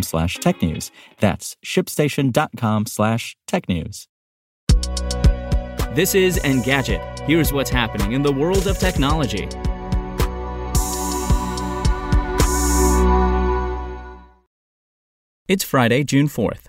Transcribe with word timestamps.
slash 0.00 0.36
tech 0.36 0.62
news. 0.62 0.90
That's 1.20 1.56
shipstation.com 1.62 2.86
slash 2.86 3.36
tech 3.46 3.68
news. 3.68 4.08
This 5.94 6.14
is 6.14 6.38
Engadget. 6.38 7.20
Here's 7.26 7.52
what's 7.52 7.68
happening 7.68 8.12
in 8.12 8.22
the 8.22 8.32
world 8.32 8.66
of 8.66 8.78
technology. 8.78 9.46
It's 15.48 15.64
Friday, 15.64 16.02
June 16.04 16.28
4th. 16.28 16.68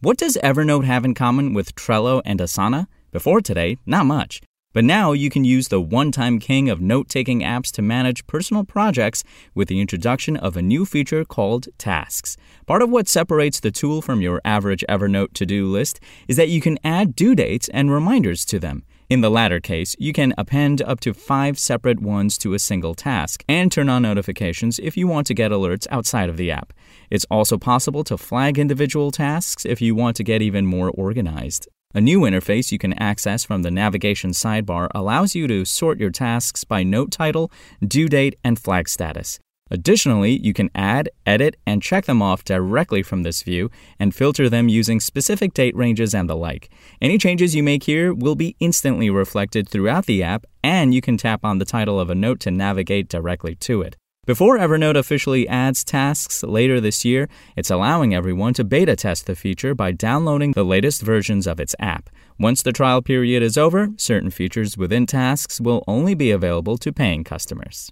What 0.00 0.18
does 0.18 0.36
Evernote 0.44 0.84
have 0.84 1.06
in 1.06 1.14
common 1.14 1.54
with 1.54 1.74
Trello 1.74 2.20
and 2.26 2.40
Asana? 2.40 2.88
Before 3.10 3.40
today, 3.40 3.78
not 3.86 4.04
much. 4.04 4.42
But 4.74 4.84
now 4.84 5.12
you 5.12 5.30
can 5.30 5.44
use 5.44 5.68
the 5.68 5.80
one 5.80 6.12
time 6.12 6.38
king 6.38 6.68
of 6.68 6.80
note 6.80 7.08
taking 7.08 7.40
apps 7.40 7.72
to 7.72 7.82
manage 7.82 8.26
personal 8.26 8.64
projects 8.64 9.24
with 9.54 9.68
the 9.68 9.80
introduction 9.80 10.36
of 10.36 10.56
a 10.56 10.62
new 10.62 10.84
feature 10.84 11.24
called 11.24 11.68
Tasks. 11.78 12.36
Part 12.66 12.82
of 12.82 12.90
what 12.90 13.08
separates 13.08 13.60
the 13.60 13.70
tool 13.70 14.02
from 14.02 14.20
your 14.20 14.42
average 14.44 14.84
Evernote 14.86 15.32
to 15.34 15.46
do 15.46 15.66
list 15.66 16.00
is 16.28 16.36
that 16.36 16.50
you 16.50 16.60
can 16.60 16.78
add 16.84 17.16
due 17.16 17.34
dates 17.34 17.70
and 17.70 17.90
reminders 17.90 18.44
to 18.44 18.58
them. 18.58 18.84
In 19.08 19.22
the 19.22 19.30
latter 19.30 19.58
case, 19.58 19.96
you 19.98 20.12
can 20.12 20.34
append 20.36 20.82
up 20.82 21.00
to 21.00 21.14
five 21.14 21.58
separate 21.58 22.00
ones 22.00 22.36
to 22.38 22.52
a 22.52 22.58
single 22.58 22.94
task 22.94 23.42
and 23.48 23.72
turn 23.72 23.88
on 23.88 24.02
notifications 24.02 24.78
if 24.78 24.98
you 24.98 25.08
want 25.08 25.26
to 25.28 25.34
get 25.34 25.50
alerts 25.50 25.86
outside 25.90 26.28
of 26.28 26.36
the 26.36 26.50
app. 26.50 26.74
It's 27.08 27.24
also 27.30 27.56
possible 27.56 28.04
to 28.04 28.18
flag 28.18 28.58
individual 28.58 29.12
tasks 29.12 29.64
if 29.64 29.80
you 29.80 29.94
want 29.94 30.14
to 30.16 30.24
get 30.24 30.42
even 30.42 30.66
more 30.66 30.90
organized. 30.90 31.68
A 31.94 32.02
new 32.02 32.20
interface 32.20 32.70
you 32.70 32.76
can 32.76 32.92
access 32.92 33.44
from 33.44 33.62
the 33.62 33.70
navigation 33.70 34.32
sidebar 34.32 34.88
allows 34.94 35.34
you 35.34 35.46
to 35.46 35.64
sort 35.64 35.98
your 35.98 36.10
tasks 36.10 36.62
by 36.62 36.82
note 36.82 37.10
title, 37.10 37.50
due 37.82 38.10
date, 38.10 38.36
and 38.44 38.58
flag 38.58 38.90
status. 38.90 39.40
Additionally, 39.70 40.38
you 40.38 40.52
can 40.52 40.68
add, 40.74 41.08
edit, 41.24 41.56
and 41.66 41.82
check 41.82 42.04
them 42.04 42.20
off 42.20 42.44
directly 42.44 43.02
from 43.02 43.22
this 43.22 43.42
view 43.42 43.70
and 43.98 44.14
filter 44.14 44.50
them 44.50 44.68
using 44.68 45.00
specific 45.00 45.54
date 45.54 45.74
ranges 45.74 46.14
and 46.14 46.28
the 46.28 46.36
like. 46.36 46.68
Any 47.00 47.16
changes 47.16 47.54
you 47.54 47.62
make 47.62 47.84
here 47.84 48.12
will 48.12 48.34
be 48.34 48.54
instantly 48.60 49.08
reflected 49.08 49.66
throughout 49.66 50.04
the 50.04 50.22
app, 50.22 50.44
and 50.62 50.92
you 50.92 51.00
can 51.00 51.16
tap 51.16 51.42
on 51.42 51.56
the 51.56 51.64
title 51.64 51.98
of 51.98 52.10
a 52.10 52.14
note 52.14 52.40
to 52.40 52.50
navigate 52.50 53.08
directly 53.08 53.54
to 53.56 53.80
it. 53.80 53.96
Before 54.28 54.58
Evernote 54.58 54.98
officially 54.98 55.48
adds 55.48 55.82
tasks 55.82 56.42
later 56.42 56.82
this 56.82 57.02
year, 57.02 57.30
it's 57.56 57.70
allowing 57.70 58.14
everyone 58.14 58.52
to 58.52 58.62
beta 58.62 58.94
test 58.94 59.24
the 59.24 59.34
feature 59.34 59.74
by 59.74 59.90
downloading 59.90 60.52
the 60.52 60.66
latest 60.66 61.00
versions 61.00 61.46
of 61.46 61.58
its 61.58 61.74
app. 61.78 62.10
Once 62.38 62.60
the 62.60 62.70
trial 62.70 63.00
period 63.00 63.42
is 63.42 63.56
over, 63.56 63.88
certain 63.96 64.28
features 64.28 64.76
within 64.76 65.06
tasks 65.06 65.62
will 65.62 65.82
only 65.88 66.14
be 66.14 66.30
available 66.30 66.76
to 66.76 66.92
paying 66.92 67.24
customers. 67.24 67.90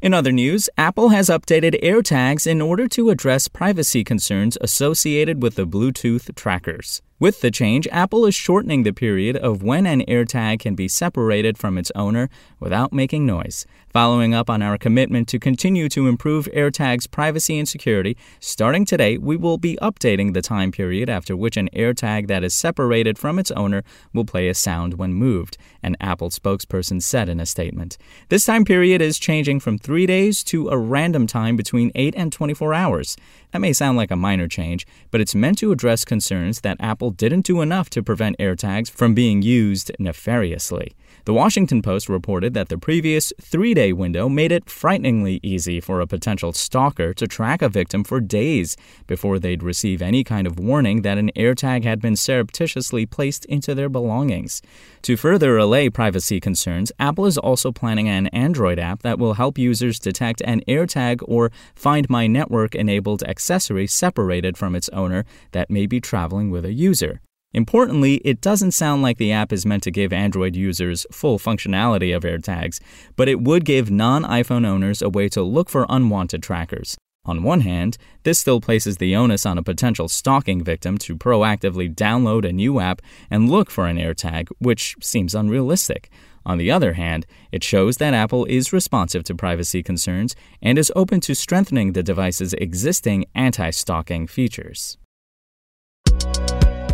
In 0.00 0.14
other 0.14 0.30
news, 0.30 0.70
Apple 0.78 1.08
has 1.08 1.28
updated 1.28 1.82
AirTags 1.82 2.46
in 2.46 2.62
order 2.62 2.86
to 2.86 3.10
address 3.10 3.48
privacy 3.48 4.04
concerns 4.04 4.56
associated 4.60 5.42
with 5.42 5.56
the 5.56 5.66
Bluetooth 5.66 6.32
trackers. 6.36 7.02
With 7.20 7.42
the 7.42 7.50
change, 7.50 7.86
Apple 7.92 8.24
is 8.24 8.34
shortening 8.34 8.82
the 8.82 8.94
period 8.94 9.36
of 9.36 9.62
when 9.62 9.84
an 9.84 10.00
AirTag 10.08 10.58
can 10.58 10.74
be 10.74 10.88
separated 10.88 11.58
from 11.58 11.76
its 11.76 11.92
owner 11.94 12.30
without 12.58 12.94
making 12.94 13.26
noise. 13.26 13.66
Following 13.90 14.32
up 14.32 14.48
on 14.48 14.62
our 14.62 14.78
commitment 14.78 15.28
to 15.28 15.38
continue 15.38 15.90
to 15.90 16.08
improve 16.08 16.46
AirTag's 16.46 17.06
privacy 17.06 17.58
and 17.58 17.68
security, 17.68 18.16
starting 18.38 18.86
today, 18.86 19.18
we 19.18 19.36
will 19.36 19.58
be 19.58 19.76
updating 19.82 20.32
the 20.32 20.40
time 20.40 20.72
period 20.72 21.10
after 21.10 21.36
which 21.36 21.58
an 21.58 21.68
AirTag 21.74 22.26
that 22.28 22.42
is 22.42 22.54
separated 22.54 23.18
from 23.18 23.38
its 23.38 23.50
owner 23.50 23.82
will 24.14 24.24
play 24.24 24.48
a 24.48 24.54
sound 24.54 24.94
when 24.94 25.12
moved, 25.12 25.58
an 25.82 25.98
Apple 26.00 26.30
spokesperson 26.30 27.02
said 27.02 27.28
in 27.28 27.38
a 27.38 27.44
statement. 27.44 27.98
This 28.30 28.46
time 28.46 28.64
period 28.64 29.02
is 29.02 29.18
changing 29.18 29.60
from 29.60 29.76
three 29.76 30.06
days 30.06 30.42
to 30.44 30.70
a 30.70 30.78
random 30.78 31.26
time 31.26 31.56
between 31.56 31.92
8 31.94 32.14
and 32.16 32.32
24 32.32 32.72
hours. 32.72 33.14
That 33.52 33.60
may 33.60 33.72
sound 33.72 33.96
like 33.96 34.10
a 34.10 34.16
minor 34.16 34.46
change, 34.46 34.86
but 35.10 35.20
it's 35.20 35.34
meant 35.34 35.58
to 35.58 35.72
address 35.72 36.04
concerns 36.04 36.60
that 36.60 36.76
Apple 36.78 37.10
didn't 37.10 37.46
do 37.46 37.60
enough 37.60 37.90
to 37.90 38.02
prevent 38.02 38.38
AirTags 38.38 38.90
from 38.90 39.14
being 39.14 39.42
used 39.42 39.90
nefariously. 39.98 40.94
The 41.26 41.34
Washington 41.34 41.82
Post 41.82 42.08
reported 42.08 42.54
that 42.54 42.70
the 42.70 42.78
previous 42.78 43.32
three 43.40 43.74
day 43.74 43.92
window 43.92 44.28
made 44.28 44.52
it 44.52 44.70
frighteningly 44.70 45.38
easy 45.42 45.78
for 45.80 46.00
a 46.00 46.06
potential 46.06 46.52
stalker 46.52 47.12
to 47.14 47.26
track 47.26 47.60
a 47.60 47.68
victim 47.68 48.04
for 48.04 48.20
days 48.20 48.76
before 49.06 49.38
they'd 49.38 49.62
receive 49.62 50.00
any 50.00 50.24
kind 50.24 50.46
of 50.46 50.58
warning 50.58 51.02
that 51.02 51.18
an 51.18 51.30
AirTag 51.36 51.84
had 51.84 52.00
been 52.00 52.16
surreptitiously 52.16 53.04
placed 53.04 53.44
into 53.46 53.74
their 53.74 53.88
belongings. 53.88 54.62
To 55.02 55.16
further 55.16 55.58
allay 55.58 55.90
privacy 55.90 56.40
concerns, 56.40 56.90
Apple 56.98 57.26
is 57.26 57.36
also 57.36 57.70
planning 57.70 58.08
an 58.08 58.28
Android 58.28 58.78
app 58.78 59.02
that 59.02 59.18
will 59.18 59.34
help 59.34 59.58
users 59.58 59.98
detect 59.98 60.40
an 60.46 60.62
AirTag 60.66 61.22
or 61.26 61.52
Find 61.74 62.08
My 62.08 62.26
Network 62.26 62.74
enabled 62.74 63.22
accessory 63.40 63.86
separated 63.86 64.58
from 64.58 64.74
its 64.74 64.90
owner 64.90 65.24
that 65.52 65.70
may 65.70 65.86
be 65.86 65.98
traveling 65.98 66.50
with 66.50 66.62
a 66.62 66.74
user. 66.74 67.22
Importantly, 67.54 68.16
it 68.16 68.42
doesn't 68.42 68.72
sound 68.72 69.00
like 69.00 69.16
the 69.16 69.32
app 69.32 69.50
is 69.50 69.64
meant 69.64 69.82
to 69.84 69.90
give 69.90 70.12
Android 70.12 70.54
users 70.54 71.06
full 71.10 71.38
functionality 71.38 72.14
of 72.14 72.22
AirTags, 72.22 72.80
but 73.16 73.28
it 73.28 73.40
would 73.40 73.64
give 73.64 73.90
non 73.90 74.24
iPhone 74.24 74.66
owners 74.66 75.00
a 75.00 75.08
way 75.08 75.30
to 75.30 75.42
look 75.42 75.70
for 75.70 75.86
unwanted 75.88 76.42
trackers. 76.42 76.98
On 77.24 77.42
one 77.42 77.62
hand, 77.62 77.96
this 78.24 78.38
still 78.38 78.60
places 78.60 78.98
the 78.98 79.16
onus 79.16 79.46
on 79.46 79.56
a 79.56 79.62
potential 79.62 80.08
stalking 80.08 80.62
victim 80.62 80.98
to 80.98 81.16
proactively 81.16 81.92
download 81.92 82.46
a 82.46 82.52
new 82.52 82.78
app 82.78 83.00
and 83.30 83.50
look 83.50 83.70
for 83.70 83.86
an 83.86 83.96
AirTag, 83.96 84.48
which 84.58 84.96
seems 85.00 85.34
unrealistic. 85.34 86.10
On 86.46 86.58
the 86.58 86.70
other 86.70 86.94
hand, 86.94 87.26
it 87.52 87.62
shows 87.62 87.98
that 87.98 88.14
Apple 88.14 88.44
is 88.46 88.72
responsive 88.72 89.24
to 89.24 89.34
privacy 89.34 89.82
concerns 89.82 90.34
and 90.62 90.78
is 90.78 90.92
open 90.96 91.20
to 91.20 91.34
strengthening 91.34 91.92
the 91.92 92.02
device's 92.02 92.54
existing 92.54 93.26
anti 93.34 93.70
stalking 93.70 94.26
features. 94.26 94.96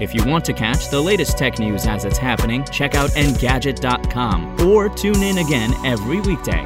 If 0.00 0.14
you 0.14 0.24
want 0.24 0.44
to 0.46 0.52
catch 0.52 0.88
the 0.88 1.00
latest 1.00 1.38
tech 1.38 1.58
news 1.58 1.86
as 1.86 2.04
it's 2.04 2.18
happening, 2.18 2.64
check 2.72 2.94
out 2.94 3.10
Engadget.com 3.10 4.66
or 4.66 4.88
tune 4.88 5.22
in 5.22 5.38
again 5.38 5.72
every 5.84 6.20
weekday. 6.20 6.64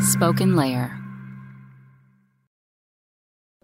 SpokenLayer. 0.00 1.01